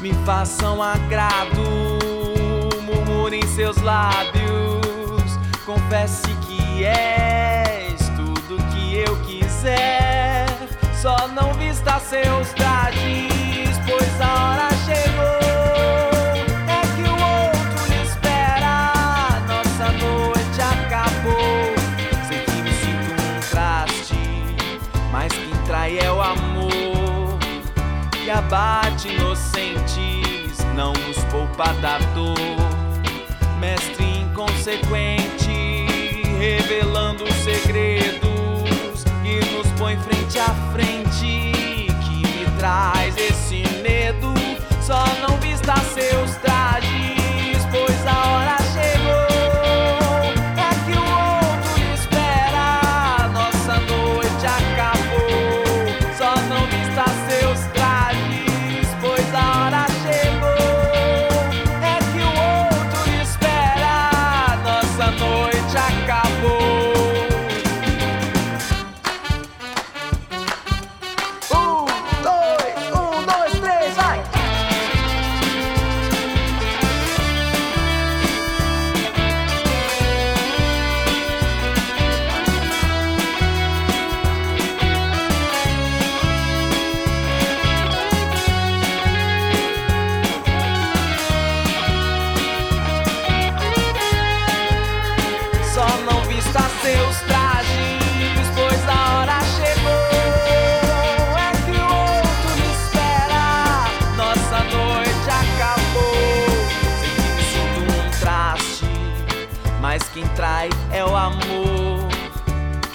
me 0.00 0.12
faça 0.24 0.70
um 0.70 0.82
agrado, 0.82 1.98
murmure 2.82 3.38
em 3.38 3.46
seus 3.46 3.76
lábios. 3.78 5.38
Confesse 5.66 6.28
que 6.46 6.84
és 6.84 8.08
tudo 8.16 8.62
que 8.72 8.96
eu 8.96 9.16
quiser. 9.24 10.46
Só 10.94 11.28
não 11.28 11.52
vista 11.54 11.98
seus 11.98 12.52
trajes, 12.52 13.78
pois 13.86 14.20
a 14.20 14.44
hora 14.44 14.77
que 28.48 28.54
abate 28.54 29.08
inocentes, 29.08 30.58
não 30.74 30.92
nos 30.92 31.18
poupa 31.24 31.72
da 31.74 31.98
dor. 32.14 32.34
Mestre 33.60 34.20
inconsequente, 34.20 35.86
revelando 36.38 37.24
segredos 37.32 39.04
que 39.22 39.40
nos 39.52 39.66
põe 39.78 39.96
frente 39.98 40.38
a 40.38 40.54
frente, 40.72 41.52
que 42.02 42.26
me 42.26 42.58
traz 42.58 43.16
esse 43.18 43.62
medo. 43.82 44.32
Só 44.80 45.04
não 45.20 45.36
vista 45.38 45.74
seus 45.94 46.36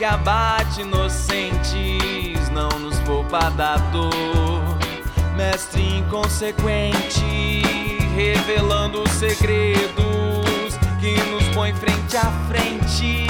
que 0.04 0.08
abate 0.08 0.82
inocentes, 0.82 2.50
não 2.52 2.68
nos 2.78 3.00
poupa 3.00 3.50
da 3.52 3.78
dor. 3.78 4.62
Mestre 5.38 6.00
inconsequente, 6.00 7.62
revelando 8.14 9.08
segredos 9.12 10.78
que 11.00 11.16
nos 11.32 11.48
põe 11.56 11.74
frente 11.74 12.18
a 12.18 12.30
frente, 12.50 13.28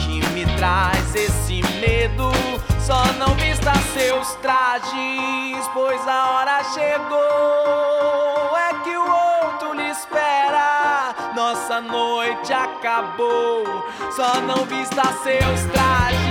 que 0.00 0.26
me 0.34 0.44
traz 0.56 1.14
esse 1.14 1.62
medo. 1.80 2.32
Só 2.80 3.04
não 3.20 3.32
vista 3.36 3.72
seus 3.94 4.34
trajes, 4.42 5.68
pois 5.72 6.08
a 6.08 6.30
hora 6.30 6.64
chegou. 6.74 8.56
É 8.56 8.74
que 8.82 8.96
o 8.96 9.08
outro 9.08 9.74
lhe 9.74 9.90
espera. 9.90 11.14
Nossa 11.36 11.82
noite 11.82 12.50
acabou. 12.50 13.62
Só 14.10 14.40
não 14.40 14.64
vista 14.64 15.02
seus 15.22 15.64
trajes, 15.70 16.25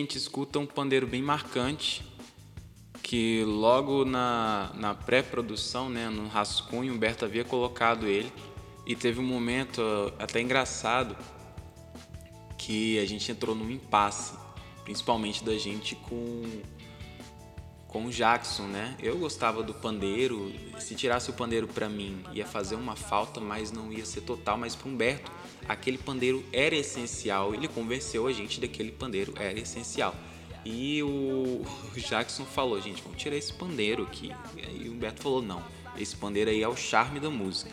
gente 0.00 0.16
escuta 0.16 0.58
um 0.58 0.66
pandeiro 0.66 1.06
bem 1.06 1.22
marcante, 1.22 2.04
que 3.02 3.44
logo 3.44 4.04
na, 4.04 4.70
na 4.74 4.94
pré-produção, 4.94 5.88
né, 5.88 6.08
no 6.08 6.28
rascunho, 6.28 6.92
Humberto 6.92 7.24
havia 7.24 7.44
colocado 7.44 8.06
ele. 8.06 8.32
E 8.86 8.96
teve 8.96 9.20
um 9.20 9.24
momento 9.24 9.80
até 10.18 10.40
engraçado 10.40 11.16
que 12.58 12.98
a 12.98 13.06
gente 13.06 13.30
entrou 13.30 13.54
num 13.54 13.70
impasse, 13.70 14.34
principalmente 14.84 15.44
da 15.44 15.56
gente 15.56 15.94
com 15.94 16.42
com 17.86 18.06
o 18.06 18.10
Jackson, 18.10 18.68
né? 18.68 18.96
Eu 19.00 19.18
gostava 19.18 19.64
do 19.64 19.74
pandeiro, 19.74 20.52
se 20.78 20.94
tirasse 20.94 21.28
o 21.30 21.32
pandeiro 21.32 21.66
para 21.66 21.88
mim 21.88 22.22
ia 22.32 22.46
fazer 22.46 22.76
uma 22.76 22.94
falta, 22.94 23.40
mas 23.40 23.72
não 23.72 23.92
ia 23.92 24.06
ser 24.06 24.20
total, 24.20 24.56
mas 24.56 24.76
para 24.76 24.88
Humberto 24.88 25.32
aquele 25.68 25.98
pandeiro 25.98 26.44
era 26.52 26.74
essencial. 26.74 27.54
Ele 27.54 27.68
convenceu 27.68 28.26
a 28.26 28.32
gente 28.32 28.60
daquele 28.60 28.92
pandeiro 28.92 29.32
era 29.36 29.58
essencial. 29.58 30.14
E 30.64 31.02
o 31.02 31.64
Jackson 31.96 32.44
falou, 32.44 32.80
gente, 32.80 33.02
vamos 33.02 33.20
tirar 33.20 33.36
esse 33.36 33.52
pandeiro 33.52 34.02
aqui. 34.02 34.32
E 34.74 34.88
o 34.88 34.92
Humberto 34.92 35.22
falou, 35.22 35.40
não, 35.40 35.62
esse 35.96 36.16
pandeiro 36.16 36.50
aí 36.50 36.62
é 36.62 36.68
o 36.68 36.76
charme 36.76 37.18
da 37.18 37.30
música. 37.30 37.70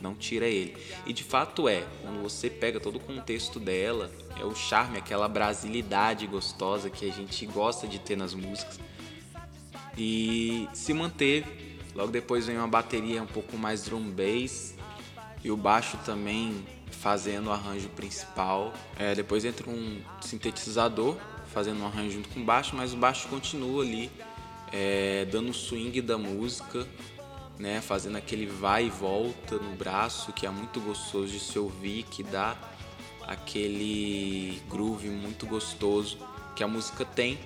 Não 0.00 0.14
tira 0.14 0.46
ele. 0.46 0.76
E 1.06 1.12
de 1.12 1.22
fato 1.22 1.68
é, 1.68 1.86
quando 2.02 2.22
você 2.22 2.48
pega 2.48 2.80
todo 2.80 2.96
o 2.96 3.00
contexto 3.00 3.60
dela, 3.60 4.10
é 4.38 4.44
o 4.44 4.54
charme, 4.54 4.96
aquela 4.96 5.28
brasilidade 5.28 6.26
gostosa 6.26 6.88
que 6.88 7.08
a 7.08 7.12
gente 7.12 7.44
gosta 7.44 7.86
de 7.86 7.98
ter 7.98 8.16
nas 8.16 8.32
músicas. 8.32 8.80
E 9.98 10.66
se 10.72 10.94
manteve. 10.94 11.70
Logo 11.94 12.10
depois 12.10 12.46
vem 12.46 12.56
uma 12.56 12.68
bateria 12.68 13.22
um 13.22 13.26
pouco 13.26 13.58
mais 13.58 13.82
drum 13.82 14.10
bass 14.10 14.74
e 15.42 15.50
o 15.50 15.56
baixo 15.56 15.98
também 16.04 16.64
fazendo 16.90 17.48
o 17.48 17.52
arranjo 17.52 17.88
principal. 17.90 18.72
É, 18.98 19.14
depois 19.14 19.44
entra 19.44 19.68
um 19.68 20.00
sintetizador 20.20 21.16
fazendo 21.52 21.80
um 21.80 21.86
arranjo 21.86 22.12
junto 22.12 22.28
com 22.28 22.40
o 22.40 22.44
baixo, 22.44 22.76
mas 22.76 22.92
o 22.92 22.96
baixo 22.96 23.28
continua 23.28 23.82
ali 23.82 24.10
é, 24.72 25.24
dando 25.30 25.50
o 25.50 25.54
swing 25.54 26.00
da 26.00 26.16
música, 26.16 26.86
né, 27.58 27.80
fazendo 27.80 28.16
aquele 28.16 28.46
vai 28.46 28.86
e 28.86 28.90
volta 28.90 29.56
no 29.56 29.74
braço 29.76 30.32
que 30.32 30.46
é 30.46 30.50
muito 30.50 30.80
gostoso 30.80 31.32
de 31.32 31.40
se 31.40 31.58
ouvir, 31.58 32.04
que 32.04 32.22
dá 32.22 32.56
aquele 33.26 34.60
groove 34.68 35.08
muito 35.08 35.46
gostoso 35.46 36.18
que 36.54 36.64
a 36.64 36.68
música 36.68 37.04
tem. 37.04 37.38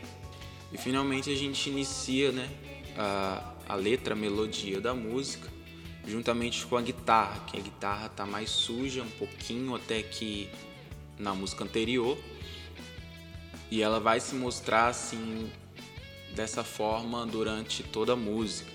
E 0.72 0.78
finalmente 0.78 1.30
a 1.30 1.37
gente 1.37 1.70
inicia 1.70 2.33
né, 2.33 2.48
a, 2.96 3.52
a 3.68 3.74
letra, 3.74 4.14
a 4.14 4.16
melodia 4.16 4.80
da 4.80 4.94
música 4.94 5.53
juntamente 6.06 6.66
com 6.66 6.76
a 6.76 6.82
guitarra, 6.82 7.40
que 7.46 7.56
a 7.56 7.60
guitarra 7.60 8.08
tá 8.08 8.26
mais 8.26 8.50
suja 8.50 9.02
um 9.02 9.10
pouquinho 9.10 9.74
até 9.74 10.02
que 10.02 10.48
na 11.18 11.34
música 11.34 11.64
anterior. 11.64 12.18
E 13.70 13.82
ela 13.82 13.98
vai 13.98 14.20
se 14.20 14.34
mostrar 14.34 14.88
assim 14.88 15.50
dessa 16.34 16.62
forma 16.62 17.26
durante 17.26 17.82
toda 17.82 18.12
a 18.12 18.16
música, 18.16 18.70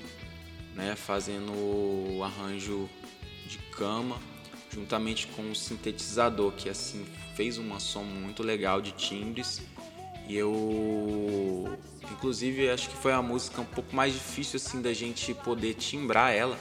né, 0.74 0.96
fazendo 0.96 1.52
o 1.52 2.24
arranjo 2.24 2.90
de 3.46 3.58
cama, 3.76 4.18
juntamente 4.72 5.28
com 5.28 5.42
um 5.42 5.56
sintetizador 5.56 6.52
que 6.54 6.70
assim 6.70 7.06
fez 7.36 7.58
uma 7.58 7.80
som 7.80 8.04
muito 8.04 8.44
legal 8.44 8.82
de 8.82 8.92
timbres. 8.94 9.62
E 10.28 10.36
eu 10.36 11.78
inclusive 12.12 12.70
acho 12.70 12.90
que 12.90 12.96
foi 12.98 13.14
a 13.14 13.22
música 13.22 13.62
um 13.62 13.66
pouco 13.66 13.96
mais 13.96 14.14
difícil 14.14 14.58
assim 14.58 14.82
da 14.82 14.94
gente 14.94 15.34
poder 15.34 15.74
timbrar 15.76 16.34
ela, 16.34 16.58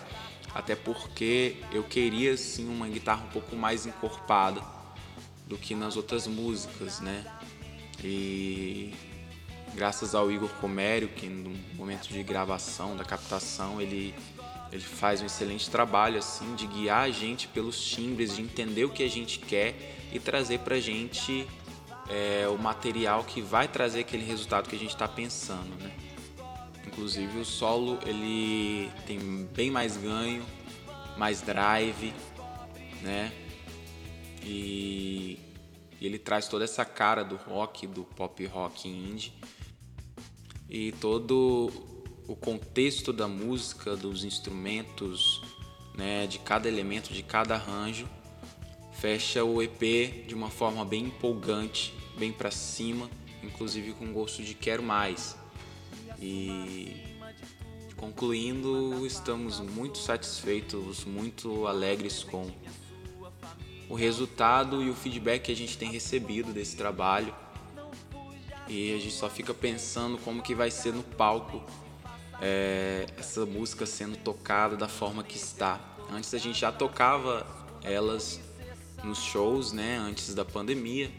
até 0.55 0.75
porque 0.75 1.57
eu 1.73 1.83
queria 1.85 2.33
assim 2.33 2.69
uma 2.69 2.89
guitarra 2.89 3.25
um 3.25 3.29
pouco 3.31 3.55
mais 3.57 3.87
encorpada 3.87 4.63
do 5.47 5.57
que 5.57 5.75
nas 5.75 5.97
outras 5.97 6.27
músicas, 6.27 7.01
né? 7.01 7.25
E 8.03 8.95
graças 9.75 10.15
ao 10.15 10.31
Igor 10.31 10.51
Comério, 10.61 11.09
que 11.09 11.27
no 11.27 11.51
momento 11.75 12.09
de 12.09 12.23
gravação, 12.23 12.97
da 12.97 13.05
captação, 13.05 13.81
ele 13.81 14.15
ele 14.71 14.83
faz 14.83 15.23
um 15.23 15.27
excelente 15.27 15.71
trabalho 15.71 16.19
assim 16.19 16.55
de 16.55 16.67
guiar 16.67 17.05
a 17.05 17.11
gente 17.11 17.49
pelos 17.49 17.83
timbres, 17.83 18.37
de 18.37 18.43
entender 18.43 18.85
o 18.85 18.91
que 18.91 19.03
a 19.03 19.09
gente 19.09 19.39
quer 19.39 19.97
e 20.13 20.21
trazer 20.21 20.59
para 20.59 20.77
a 20.77 20.81
gente 20.81 21.49
é, 22.09 22.47
o 22.49 22.59
material 22.59 23.25
que 23.25 23.41
vai 23.41 23.67
trazer 23.67 24.01
aquele 24.01 24.25
resultado 24.25 24.69
que 24.69 24.77
a 24.77 24.79
gente 24.79 24.93
está 24.93 25.09
pensando, 25.09 25.75
né? 25.83 25.91
Inclusive 26.99 27.39
o 27.39 27.45
solo 27.45 27.97
ele 28.05 28.91
tem 29.07 29.21
bem 29.55 29.71
mais 29.71 29.97
ganho, 29.97 30.45
mais 31.17 31.41
drive, 31.41 32.13
né? 33.01 33.33
E, 34.43 35.39
ele 36.01 36.19
traz 36.19 36.49
toda 36.49 36.65
essa 36.65 36.85
cara 36.85 37.23
do 37.23 37.37
rock, 37.37 37.87
do 37.87 38.03
pop 38.03 38.45
rock 38.47 38.89
indie 38.89 39.33
e 40.69 40.91
todo 40.91 41.71
o 42.27 42.35
contexto 42.35 43.13
da 43.13 43.29
música, 43.29 43.95
dos 43.95 44.25
instrumentos, 44.25 45.41
né, 45.97 46.27
de 46.27 46.41
cada 46.41 46.67
elemento, 46.67 47.13
de 47.13 47.23
cada 47.23 47.55
arranjo, 47.55 48.09
fecha 48.95 49.45
o 49.45 49.63
EP 49.63 50.27
de 50.27 50.35
uma 50.35 50.51
forma 50.51 50.85
bem 50.85 51.05
empolgante, 51.05 51.95
bem 52.19 52.33
para 52.33 52.51
cima, 52.51 53.09
inclusive 53.41 53.93
com 53.93 54.13
gosto 54.13 54.43
de 54.43 54.53
quero 54.53 54.83
mais. 54.83 55.38
E 56.21 57.19
concluindo, 57.97 59.07
estamos 59.07 59.61
muito 59.61 59.99
satisfeitos, 59.99 61.05
muito 61.05 61.67
alegres 61.67 62.23
com 62.23 62.51
o 63.89 63.95
resultado 63.95 64.83
e 64.83 64.91
o 64.91 64.95
feedback 64.95 65.45
que 65.45 65.53
a 65.53 65.57
gente 65.57 65.77
tem 65.79 65.91
recebido 65.91 66.53
desse 66.53 66.77
trabalho. 66.77 67.35
E 68.69 68.95
a 68.95 68.99
gente 68.99 69.13
só 69.13 69.31
fica 69.31 69.55
pensando 69.55 70.19
como 70.19 70.43
que 70.43 70.55
vai 70.55 70.71
ser 70.71 70.93
no 70.93 71.03
palco 71.03 71.63
é, 72.41 73.07
essa 73.17 73.47
música 73.47 73.87
sendo 73.87 74.17
tocada 74.17 74.77
da 74.77 74.89
forma 74.89 75.23
que 75.23 75.37
está. 75.37 75.81
Antes 76.11 76.33
a 76.35 76.39
gente 76.39 76.61
já 76.61 76.71
tocava 76.71 77.47
elas 77.83 78.41
nos 79.03 79.19
shows, 79.19 79.73
né, 79.73 79.97
antes 79.97 80.35
da 80.35 80.45
pandemia, 80.45 81.11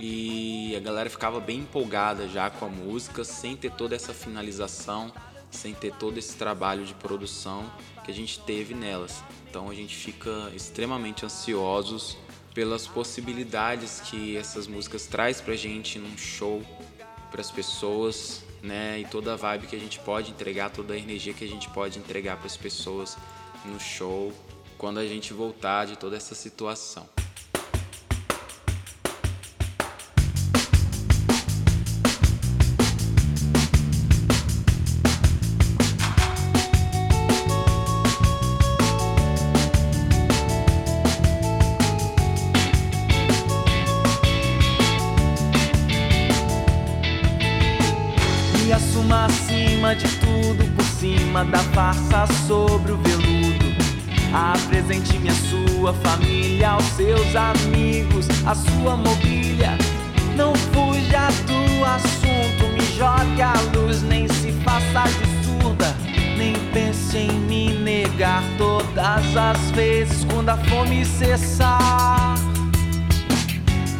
e 0.00 0.74
a 0.74 0.80
galera 0.80 1.10
ficava 1.10 1.38
bem 1.38 1.58
empolgada 1.60 2.26
já 2.26 2.48
com 2.48 2.64
a 2.64 2.68
música, 2.68 3.22
sem 3.22 3.54
ter 3.54 3.70
toda 3.72 3.94
essa 3.94 4.14
finalização, 4.14 5.12
sem 5.50 5.74
ter 5.74 5.92
todo 5.94 6.16
esse 6.16 6.36
trabalho 6.36 6.86
de 6.86 6.94
produção 6.94 7.70
que 8.02 8.10
a 8.10 8.14
gente 8.14 8.40
teve 8.40 8.72
nelas. 8.72 9.22
Então 9.48 9.68
a 9.68 9.74
gente 9.74 9.94
fica 9.94 10.50
extremamente 10.54 11.26
ansiosos 11.26 12.16
pelas 12.54 12.86
possibilidades 12.86 14.00
que 14.00 14.36
essas 14.36 14.66
músicas 14.66 15.06
traz 15.06 15.40
pra 15.40 15.54
gente 15.54 15.98
num 15.98 16.16
show, 16.16 16.62
para 17.30 17.40
as 17.40 17.50
pessoas, 17.50 18.42
né? 18.62 18.98
E 19.00 19.04
toda 19.04 19.34
a 19.34 19.36
vibe 19.36 19.66
que 19.66 19.76
a 19.76 19.78
gente 19.78 19.98
pode 20.00 20.30
entregar, 20.30 20.70
toda 20.70 20.94
a 20.94 20.98
energia 20.98 21.34
que 21.34 21.44
a 21.44 21.48
gente 21.48 21.68
pode 21.68 21.98
entregar 21.98 22.36
para 22.38 22.46
as 22.46 22.56
pessoas 22.56 23.16
no 23.64 23.78
show, 23.78 24.32
quando 24.78 24.98
a 24.98 25.06
gente 25.06 25.32
voltar 25.32 25.86
de 25.86 25.96
toda 25.96 26.16
essa 26.16 26.34
situação. 26.34 27.06
Apresente-me 54.90 55.28
a 55.28 55.34
sua 55.34 55.94
família, 55.94 56.70
aos 56.70 56.84
seus 56.96 57.36
amigos, 57.36 58.26
a 58.44 58.56
sua 58.56 58.96
mobília. 58.96 59.78
Não 60.34 60.52
fuja 60.52 61.28
do 61.46 61.84
assunto, 61.84 62.66
me 62.72 62.84
jogue 62.98 63.40
a 63.40 63.54
luz, 63.72 64.02
nem 64.02 64.26
se 64.26 64.50
faça 64.64 65.04
de 65.04 65.44
surda. 65.46 65.94
Nem 66.36 66.54
pense 66.72 67.16
em 67.16 67.30
me 67.30 67.72
negar 67.72 68.42
todas 68.58 69.36
as 69.36 69.70
vezes 69.70 70.24
quando 70.24 70.48
a 70.48 70.56
fome 70.56 71.04
cessar. 71.04 72.34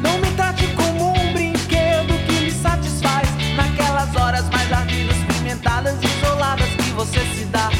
Não 0.02 0.18
me 0.18 0.32
trate 0.34 0.66
como 0.74 1.12
um 1.12 1.32
brinquedo 1.32 2.18
que 2.26 2.46
lhe 2.46 2.50
satisfaz 2.50 3.28
naquelas 3.54 4.16
horas 4.16 4.50
mais 4.50 4.72
ardidas, 4.72 5.16
pimentadas 5.38 6.02
isoladas 6.02 6.68
você 7.00 7.20
se 7.34 7.44
dá 7.46 7.70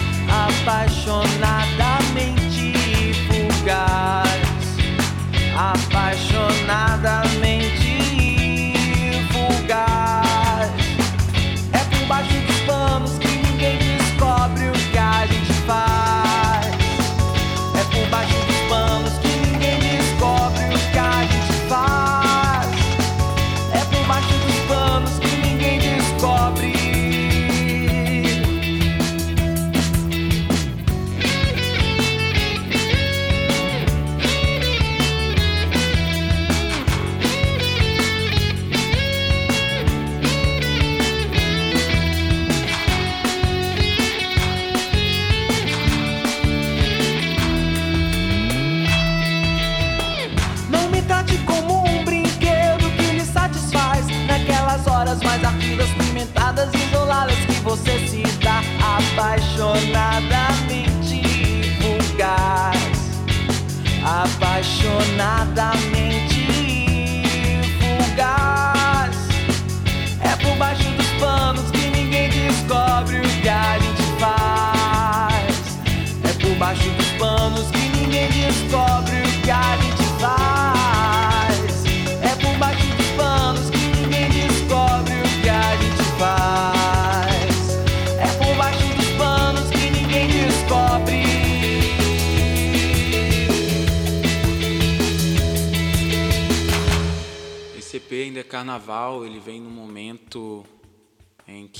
apaixonadamente 0.46 1.59
apaixonadamente 5.72 7.29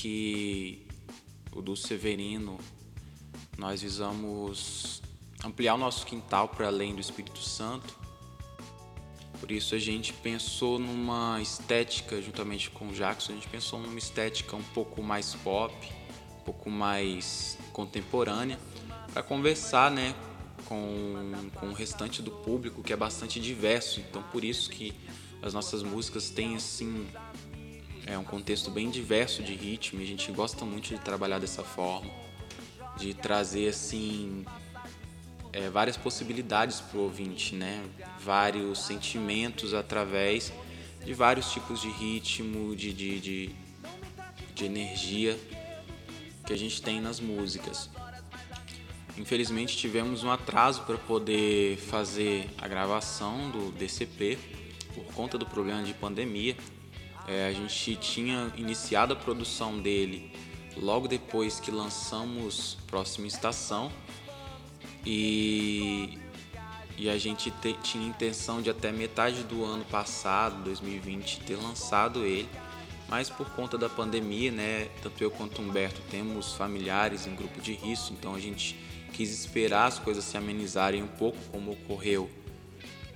que 0.01 0.87
o 1.53 1.61
do 1.61 1.77
Severino 1.77 2.59
nós 3.59 3.83
visamos 3.83 5.03
ampliar 5.45 5.75
o 5.75 5.79
nosso 5.79 6.07
quintal 6.07 6.49
para 6.49 6.69
além 6.69 6.95
do 6.95 7.01
Espírito 7.03 7.41
Santo. 7.41 7.95
Por 9.39 9.51
isso 9.51 9.75
a 9.75 9.79
gente 9.79 10.15
pensou 10.15 10.79
numa 10.79 11.39
estética, 11.43 12.21
juntamente 12.23 12.71
com 12.71 12.89
o 12.89 12.93
Jackson, 12.93 13.33
a 13.33 13.35
gente 13.35 13.49
pensou 13.49 13.79
numa 13.79 13.99
estética 13.99 14.57
um 14.57 14.63
pouco 14.63 15.03
mais 15.03 15.35
pop, 15.35 15.75
um 16.41 16.45
pouco 16.45 16.71
mais 16.71 17.59
contemporânea, 17.75 18.59
para 19.13 19.23
conversar 19.23 19.91
né, 19.91 20.15
com, 20.65 21.51
com 21.57 21.69
o 21.69 21.73
restante 21.75 22.23
do 22.23 22.31
público 22.31 22.83
que 22.83 22.93
é 22.93 22.97
bastante 22.97 23.39
diverso. 23.39 24.01
Então 24.01 24.23
por 24.23 24.45
isso 24.45 24.71
que 24.71 24.95
as 25.43 25.53
nossas 25.53 25.83
músicas 25.83 26.31
têm 26.31 26.57
assim 26.57 27.07
é 28.11 28.18
um 28.18 28.25
contexto 28.25 28.73
bem 28.73 28.90
diverso 28.90 29.40
de 29.40 29.55
ritmo 29.55 30.01
e 30.01 30.05
a 30.05 30.07
gente 30.07 30.33
gosta 30.33 30.64
muito 30.64 30.88
de 30.88 30.99
trabalhar 30.99 31.38
dessa 31.38 31.62
forma, 31.62 32.11
de 32.99 33.14
trazer 33.14 33.68
assim 33.68 34.44
é, 35.53 35.70
várias 35.70 35.96
possibilidades 35.96 36.81
para 36.81 36.99
o 36.99 37.03
ouvinte, 37.05 37.55
né? 37.55 37.85
Vários 38.18 38.81
sentimentos 38.81 39.73
através 39.75 40.53
de 41.05 41.14
vários 41.14 41.53
tipos 41.53 41.81
de 41.81 41.88
ritmo, 41.88 42.75
de, 42.75 42.92
de, 42.92 43.20
de, 43.20 43.51
de 44.57 44.64
energia 44.64 45.38
que 46.44 46.53
a 46.53 46.57
gente 46.57 46.83
tem 46.83 47.01
nas 47.01 47.20
músicas. 47.20 47.88
Infelizmente 49.16 49.77
tivemos 49.77 50.25
um 50.25 50.33
atraso 50.33 50.83
para 50.83 50.99
poder 50.99 51.77
fazer 51.77 52.51
a 52.59 52.66
gravação 52.66 53.51
do 53.51 53.70
DCP 53.70 54.37
por 54.94 55.05
conta 55.14 55.38
do 55.38 55.46
problema 55.46 55.85
de 55.85 55.94
pandemia. 55.94 56.57
É, 57.26 57.46
a 57.46 57.52
gente 57.52 57.96
tinha 57.96 58.52
iniciado 58.56 59.12
a 59.12 59.16
produção 59.16 59.78
dele 59.78 60.33
logo 60.76 61.06
depois 61.06 61.61
que 61.61 61.70
lançamos 61.70 62.76
Próxima 62.87 63.26
Estação. 63.26 63.90
E, 65.04 66.18
e 66.96 67.09
a 67.09 67.18
gente 67.18 67.50
te, 67.50 67.72
tinha 67.83 68.06
intenção 68.06 68.61
de 68.61 68.70
até 68.70 68.92
metade 68.92 69.42
do 69.44 69.64
ano 69.64 69.85
passado, 69.85 70.62
2020, 70.64 71.40
ter 71.40 71.56
lançado 71.56 72.24
ele. 72.24 72.48
Mas 73.09 73.28
por 73.28 73.50
conta 73.50 73.76
da 73.76 73.88
pandemia, 73.88 74.52
né, 74.52 74.88
tanto 75.02 75.22
eu 75.22 75.30
quanto 75.30 75.61
o 75.61 75.64
Humberto 75.64 76.00
temos 76.11 76.52
familiares 76.54 77.26
em 77.26 77.35
grupo 77.35 77.61
de 77.61 77.72
risco, 77.72 78.12
então 78.12 78.35
a 78.35 78.38
gente 78.38 78.78
quis 79.12 79.33
esperar 79.33 79.87
as 79.87 79.98
coisas 79.98 80.24
se 80.24 80.37
amenizarem 80.37 81.02
um 81.02 81.09
pouco, 81.09 81.37
como 81.50 81.72
ocorreu 81.72 82.30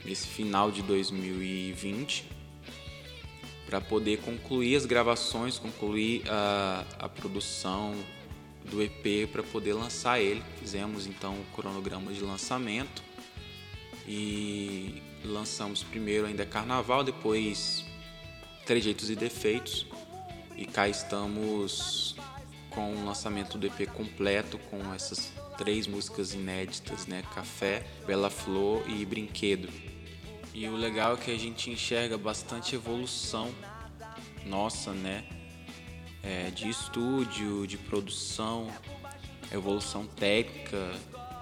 nesse 0.04 0.26
final 0.26 0.70
de 0.72 0.82
2020, 0.82 2.28
para 3.66 3.80
poder 3.80 4.18
concluir 4.18 4.76
as 4.76 4.86
gravações, 4.86 5.58
concluir 5.58 6.22
a, 6.28 6.84
a 6.98 7.08
produção 7.08 7.94
do 8.70 8.82
EP 8.82 9.28
para 9.30 9.42
poder 9.42 9.72
lançar 9.72 10.20
ele. 10.20 10.42
Fizemos 10.58 11.06
então 11.06 11.34
o 11.34 11.44
cronograma 11.54 12.12
de 12.12 12.20
lançamento 12.20 13.02
e 14.06 15.02
lançamos 15.24 15.82
primeiro 15.82 16.26
ainda 16.26 16.44
Carnaval, 16.44 17.02
depois 17.02 17.84
Trejeitos 18.66 19.10
e 19.10 19.16
Defeitos. 19.16 19.86
E 20.56 20.66
cá 20.66 20.88
estamos 20.88 22.16
com 22.70 22.94
o 22.94 23.04
lançamento 23.04 23.56
do 23.56 23.66
EP 23.66 23.88
completo 23.92 24.58
com 24.70 24.92
essas 24.92 25.32
três 25.56 25.86
músicas 25.86 26.34
inéditas, 26.34 27.06
né? 27.06 27.22
Café, 27.34 27.86
Bela 28.06 28.30
Flor 28.30 28.82
e 28.88 29.04
Brinquedo. 29.04 29.68
E 30.54 30.68
o 30.68 30.76
legal 30.76 31.14
é 31.14 31.16
que 31.16 31.30
a 31.30 31.38
gente 31.38 31.70
enxerga 31.70 32.16
bastante 32.16 32.74
evolução 32.74 33.52
nossa, 34.46 34.92
né? 34.92 35.24
É, 36.22 36.50
de 36.50 36.70
estúdio, 36.70 37.66
de 37.66 37.76
produção, 37.76 38.72
evolução 39.52 40.06
técnica, 40.06 40.92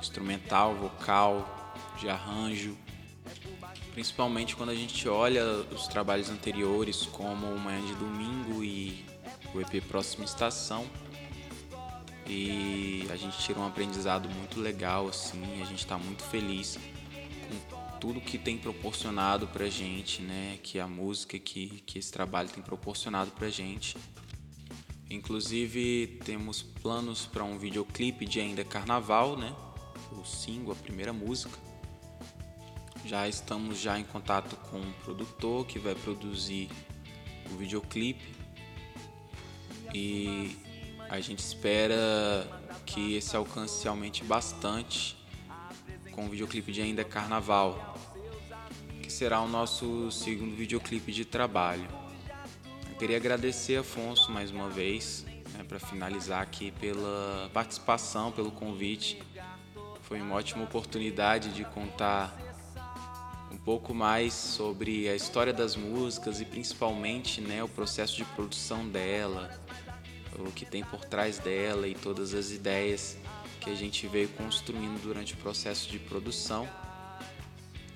instrumental, 0.01 0.75
vocal, 0.75 1.75
de 2.01 2.09
arranjo 2.09 2.77
principalmente 3.93 4.57
quando 4.57 4.71
a 4.71 4.75
gente 4.75 5.09
olha 5.09 5.45
os 5.71 5.87
trabalhos 5.87 6.31
anteriores, 6.31 7.07
como 7.07 7.47
Manhã 7.59 7.85
de 7.85 7.95
Domingo 7.95 8.65
e 8.65 9.05
o 9.55 9.61
EP 9.61 9.83
Próxima 9.85 10.25
Estação. 10.25 10.87
E 12.27 13.07
a 13.11 13.17
gente 13.17 13.37
tira 13.39 13.59
um 13.59 13.67
aprendizado 13.67 14.29
muito 14.31 14.61
legal, 14.61 15.09
assim, 15.09 15.43
a 15.61 15.67
gente 15.67 15.81
está 15.81 15.99
muito 15.99 16.23
feliz 16.23 16.79
tudo 18.03 18.21
que 18.21 18.37
tem 18.37 18.59
proporcionado 18.59 19.47
pra 19.47 19.69
gente, 19.69 20.23
né? 20.23 20.59
Que 20.61 20.81
a 20.81 20.89
música, 20.89 21.39
que, 21.39 21.69
que 21.87 22.01
esse 22.01 22.11
trabalho 22.11 22.49
tem 22.49 22.61
proporcionado 22.61 23.31
pra 23.31 23.49
gente. 23.49 23.97
Inclusive 25.09 26.19
temos 26.25 26.65
planos 26.65 27.27
para 27.27 27.45
um 27.45 27.57
videoclipe 27.57 28.27
de 28.27 28.41
ainda 28.41 28.65
carnaval, 28.65 29.37
né? 29.37 29.55
O 30.11 30.25
single, 30.25 30.73
a 30.73 30.75
primeira 30.75 31.13
música 31.13 31.57
já 33.05 33.29
estamos 33.29 33.79
já 33.79 33.97
em 33.97 34.05
contato 34.05 34.57
com 34.69 34.81
o 34.81 34.93
produtor 35.05 35.65
que 35.65 35.79
vai 35.79 35.95
produzir 35.95 36.69
o 37.53 37.57
videoclipe 37.57 38.35
e 39.95 40.57
a 41.09 41.21
gente 41.21 41.39
espera 41.39 42.49
que 42.85 43.15
esse 43.15 43.37
alcance 43.37 43.87
aumente 43.87 44.25
bastante 44.25 45.17
com 46.13 46.27
o 46.27 46.29
videoclipe 46.29 46.71
de 46.71 46.83
Ainda 46.83 47.05
Carnaval, 47.05 47.92
será 49.13 49.43
o 49.43 49.49
nosso 49.49 50.11
segundo 50.11 50.57
videoclipe 50.57 51.13
de 51.13 51.25
trabalho. 51.25 51.87
Eu 52.91 52.97
queria 52.97 53.19
agradecer 53.19 53.77
Afonso 53.77 54.33
mais 54.33 54.51
uma 54.51 54.71
vez 54.71 55.27
né, 55.53 55.63
para 55.69 55.79
finalizar 55.79 56.41
aqui 56.41 56.71
pela 56.73 57.51
participação, 57.53 58.33
pelo 58.33 58.51
convite. 58.51 59.23
Foi 60.03 60.21
uma 60.21 60.35
ótima 60.37 60.65
oportunidade 60.65 61.53
de 61.53 61.63
contar 61.63 62.35
um 63.51 63.59
pouco 63.59 63.93
mais 63.93 64.33
sobre 64.33 65.09
a 65.11 65.15
história 65.15 65.53
das 65.53 65.77
músicas 65.77 66.41
e 66.41 66.47
principalmente 66.47 67.43
né, 67.43 67.63
o 67.63 67.69
processo 67.69 68.17
de 68.17 68.25
produção 68.25 68.89
dela, 68.89 69.51
o 70.39 70.51
que 70.51 70.65
tem 70.65 70.83
por 70.83 71.05
trás 71.05 71.39
dela 71.39 71.87
e 71.87 71.95
todas 71.95 72.33
as 72.33 72.51
ideias 72.51 73.19
que 73.61 73.69
a 73.69 73.75
gente 73.75 74.07
veio 74.07 74.29
construindo 74.31 75.01
durante 75.03 75.35
o 75.35 75.37
processo 75.37 75.91
de 75.91 75.99
produção. 75.99 76.67